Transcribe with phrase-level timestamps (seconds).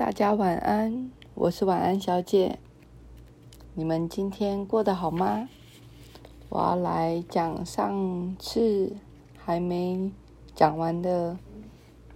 [0.00, 2.58] 大家晚安，我是晚安小姐。
[3.74, 5.46] 你们今天过得好吗？
[6.48, 8.96] 我要来讲上次
[9.36, 10.10] 还没
[10.54, 11.36] 讲完的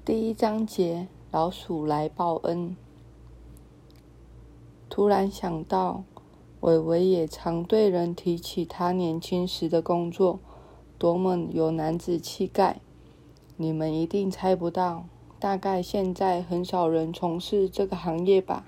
[0.03, 2.71] 第一章节《老鼠来报恩》。
[4.89, 6.05] 突然想到，
[6.61, 10.41] 伟伟也常对人提起他年轻时的工作，
[10.97, 12.81] 多么有男子气概。
[13.59, 15.05] 你们一定猜不到，
[15.45, 18.65] 大概现在很少人从事这个行业吧？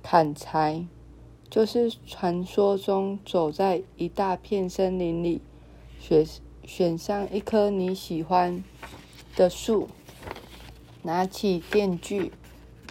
[0.00, 0.86] 砍柴，
[1.50, 5.42] 就是传说中走在一大片森林里，
[5.98, 6.24] 选
[6.64, 8.62] 选上一棵你喜欢
[9.34, 9.88] 的树，
[11.02, 12.30] 拿起电锯，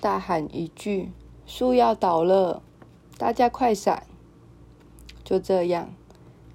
[0.01, 1.13] 大喊一句
[1.47, 2.61] ：“树要倒了，
[3.17, 4.05] 大家快闪！”
[5.23, 5.93] 就这样，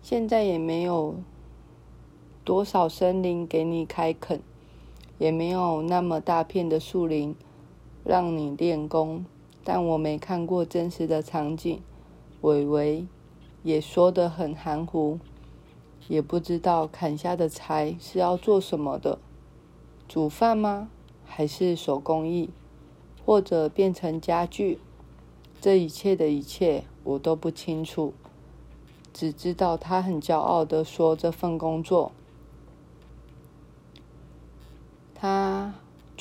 [0.02, 1.14] 现在也没有。
[2.44, 4.42] 多少森林给你开垦，
[5.24, 7.34] 也没有那么大片的树林
[8.04, 9.24] 让你练功。
[9.64, 11.80] 但我没看过真实的场景，
[12.42, 13.06] 伟伟
[13.62, 15.18] 也说得很含糊，
[16.08, 19.18] 也不知道砍下的柴是要做什么的，
[20.06, 20.90] 煮饭吗？
[21.24, 22.50] 还是手工艺，
[23.24, 24.78] 或者变成家具？
[25.58, 28.12] 这一切的一切我都不清楚，
[29.14, 32.12] 只知道他很骄傲的说这份工作。
[35.14, 35.72] 他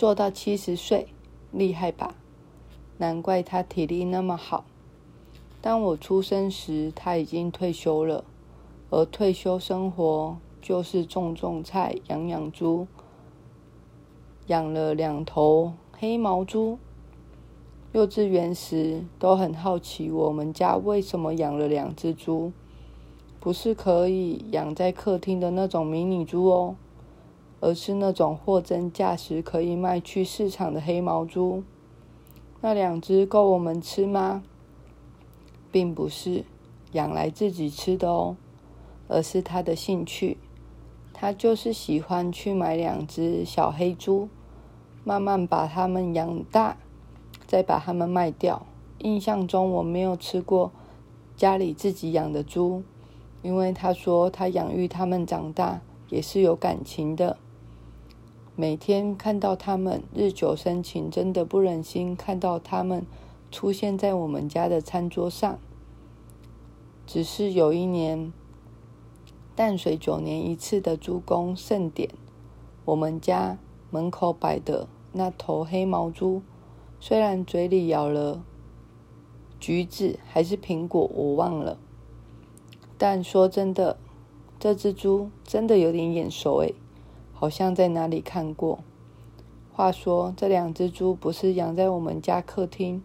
[0.03, 1.07] 做到七十岁，
[1.53, 2.15] 厉害吧？
[2.97, 4.65] 难怪他体力那么好。
[5.61, 8.25] 当我出生时，他已经退休了，
[8.89, 12.85] 而退休生活就是种种菜、养养猪。
[14.47, 16.77] 养了两头黑毛猪。
[17.93, 22.51] 幼稚园时都很好奇，我们家为什么养了两只猪？
[23.39, 26.75] 不是可以养在客厅的那种迷你猪哦。
[27.63, 31.63] 而是那种货真价实可以卖去市场的黑毛猪。
[32.59, 34.43] 那两只够我们吃吗？
[35.71, 36.43] 并不是
[36.91, 38.35] 养来自己吃的哦，
[39.07, 40.37] 而是他的兴趣。
[41.13, 44.27] 他就是喜欢去买两只小黑猪，
[45.05, 46.75] 慢慢把它们养大，
[47.47, 48.65] 再把它们卖掉。
[48.99, 50.71] 印象中我没有吃过
[51.37, 52.83] 家里自己养的猪，
[53.41, 55.79] 因为他说他养育它们长大
[56.09, 57.37] 也是有感情的。
[58.55, 63.07] 每天看到他们日久生情，真的不忍心看到他们
[63.49, 65.57] 出现在我们家的餐桌上。
[67.07, 68.31] 只是有一年
[69.55, 72.11] 淡水九年一次的猪公盛典，
[72.85, 73.57] 我们家
[73.89, 76.43] 门口摆的那头黑毛猪，
[76.99, 78.43] 虽然嘴里咬了
[79.59, 81.79] 橘子还是苹果，我忘了。
[82.99, 83.97] 但说真的，
[84.59, 86.75] 这只猪真的有点眼熟诶。
[87.43, 88.79] 好像在哪里看过。
[89.73, 93.03] 话说，这两只猪不是养在我们家客厅，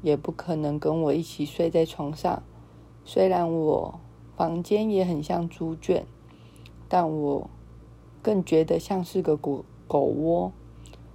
[0.00, 2.42] 也不可能跟我一起睡在床上。
[3.04, 4.00] 虽然我
[4.34, 6.06] 房间也很像猪圈，
[6.88, 7.50] 但我
[8.22, 10.52] 更觉得像是个狗狗窝，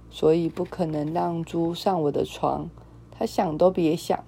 [0.08, 2.70] 所以不可能让猪上我的床。
[3.10, 4.22] 他想都别想。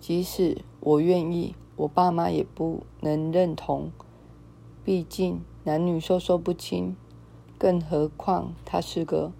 [0.00, 3.92] 即使我愿意，我爸妈也不能认同。
[4.82, 5.42] 毕竟。
[5.68, 6.96] 男女授受不亲，
[7.58, 9.32] 更何况他是个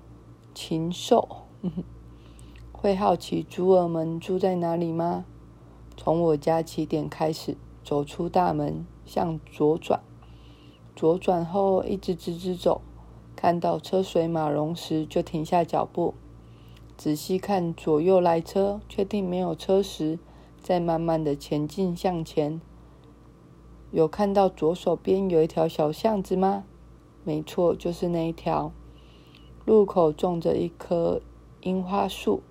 [0.55, 1.27] 禽兽。
[2.71, 5.25] 会好奇猪儿们住在哪里吗？
[5.97, 10.01] 从我家起点开始，走出大门，向左转，
[10.95, 12.83] 左转后一直直直走，
[13.35, 16.13] 看到车水马龙时就停下脚步，
[16.99, 20.19] 仔细看左右来车，确定没有车时，
[20.61, 22.61] 再慢慢的前进向前。
[23.91, 26.65] 有看到左手边有一条小巷子吗？
[27.25, 28.71] 没错，就是那一条。
[29.65, 31.23] 路口种着一棵
[31.63, 32.43] 樱花树，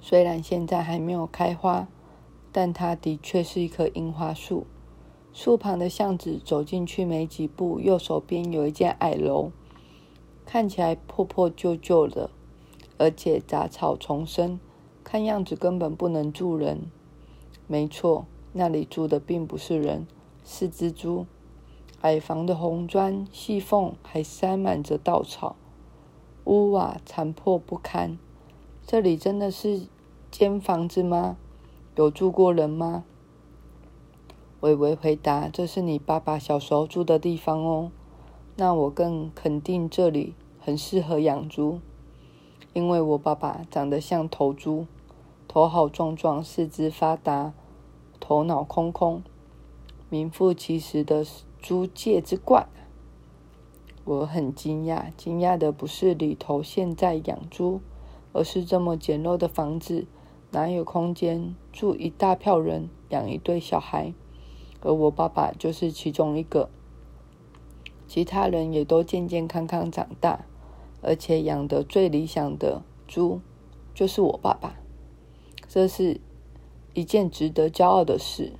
[0.00, 1.88] 虽然现在还没有开花，
[2.50, 4.66] 但它的确是一棵樱花树。
[5.32, 9.50] 树旁的巷子走进去没几步，右手边有一间矮楼，
[10.44, 12.28] 看起来破破旧旧的，
[12.98, 14.60] 而且杂草丛生，
[15.02, 16.90] 看样子根本不能住人。
[17.66, 18.26] 没错。
[18.52, 20.06] 那里住的并不是人，
[20.44, 21.26] 是蜘蛛。
[22.02, 25.56] 矮房的红砖细缝还塞满着稻草，
[26.44, 28.18] 屋瓦残破不堪。
[28.84, 29.86] 这里真的是
[30.30, 31.36] 间房子吗？
[31.94, 33.04] 有住过人吗？
[34.60, 37.90] 伟伟回答：“这是你爸爸小时候住的地方哦。”
[38.56, 41.80] 那我更肯定这里很适合养猪，
[42.74, 44.86] 因为我爸爸长得像头猪，
[45.48, 47.54] 头好壮壮，四肢发达。
[48.24, 49.20] 头脑空空，
[50.08, 51.26] 名副其实的
[51.60, 52.68] 猪界之冠。
[54.04, 57.80] 我很惊讶，惊讶的不是里头现在养猪，
[58.32, 60.06] 而是这么简陋的房子，
[60.52, 64.14] 哪有空间住一大票人，养一对小孩？
[64.82, 66.70] 而我爸爸就是其中一个，
[68.06, 70.44] 其他人也都健健康康长大，
[71.02, 73.40] 而且养的最理想的猪
[73.92, 74.76] 就是我爸爸，
[75.66, 76.20] 这是
[76.94, 78.52] 一件值得骄傲的事。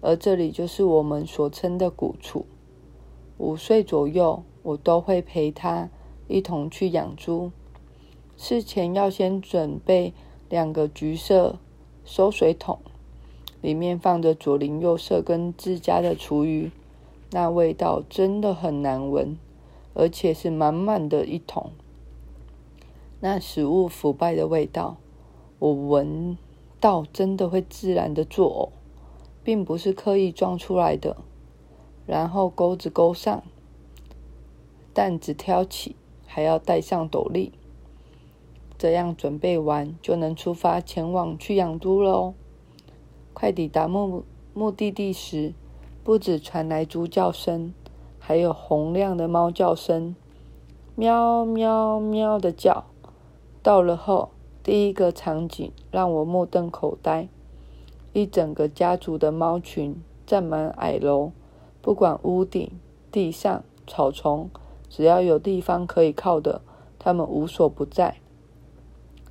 [0.00, 2.46] 而这里就是我们所称的古厝。
[3.38, 5.90] 五岁左右，我都会陪他
[6.28, 7.50] 一同去养猪。
[8.36, 10.14] 事前要先准备
[10.48, 11.58] 两个橘色
[12.04, 12.78] 收水桶，
[13.60, 16.70] 里面放着左邻右舍跟自家的厨余，
[17.30, 19.36] 那味道真的很难闻，
[19.92, 21.72] 而且是满满的一桶。
[23.20, 24.96] 那食物腐败的味道，
[25.58, 26.38] 我闻
[26.80, 31.18] 到真的会自然的作呕，并不是刻意装出来的。
[32.06, 33.44] 然后钩子钩上，
[34.92, 35.94] 担子挑起，
[36.26, 37.52] 还要戴上斗笠。
[38.76, 42.34] 这样准备完，就能出发前往去养猪了哦。
[43.34, 44.24] 快抵达目
[44.54, 45.52] 目的地时，
[46.02, 47.74] 不止传来猪叫声，
[48.18, 50.16] 还有洪亮的猫叫声，
[50.96, 52.86] 喵喵喵的叫。
[53.62, 54.30] 到了后，
[54.62, 57.28] 第一个场景让我目瞪口呆：
[58.12, 59.96] 一整个家族的猫群
[60.26, 61.32] 占满矮楼。
[61.82, 62.70] 不管屋顶、
[63.10, 64.50] 地上、草丛，
[64.90, 66.60] 只要有地方可以靠的，
[66.98, 68.16] 他们无所不在。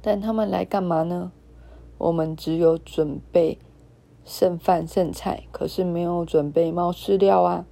[0.02, 1.32] 但他们来干嘛呢？
[2.00, 3.60] 我们只有准备
[4.26, 7.66] 剩饭剩菜，可是没有准备猫饲料啊！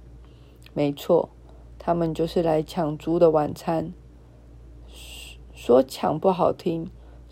[0.74, 1.30] 没错，
[1.78, 3.92] 他们就是来抢猪的晚餐。
[5.52, 6.88] 说抢不好听，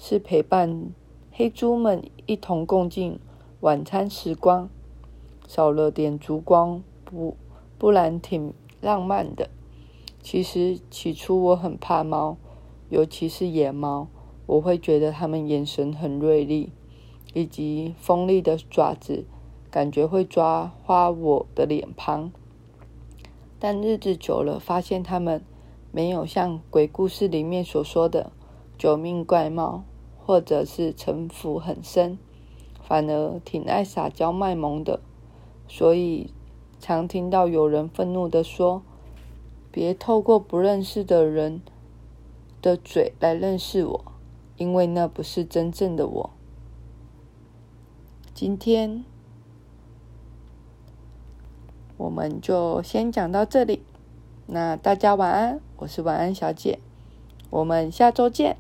[0.09, 0.93] 是陪伴
[1.33, 3.19] 黑猪们一同共进
[3.59, 4.71] 晚餐时光。
[5.49, 6.81] 少了点烛光。
[7.05, 7.37] 不，
[7.77, 9.51] 不然挺浪漫的。
[10.23, 12.37] 其实起初我很怕猫，
[12.89, 14.07] 尤其是野猫，
[14.47, 16.71] 我会觉得它们眼神很锐利，
[17.35, 19.25] 以及锋利的爪子，
[19.73, 22.31] 感觉会抓花我的脸庞。
[23.59, 25.43] 但日子久了，发现它们
[25.91, 28.31] 没有像鬼故事里面所说的
[28.79, 29.83] 九命怪猫，
[30.27, 32.19] 或者是城府很深，
[32.83, 34.99] 反而挺爱撒娇卖萌的。
[35.69, 36.33] 所以。
[36.79, 38.83] 常听到有人愤怒的说
[39.73, 41.63] ：“别透过不认识的人
[42.61, 44.05] 的嘴来认识我，
[44.59, 46.31] 因为那不是真正的我。”
[48.35, 49.05] 今天
[51.97, 53.83] 我们就先讲到这里，
[54.47, 56.79] 那大家晚安，我是晚安小姐，
[57.49, 58.59] 我们下周见。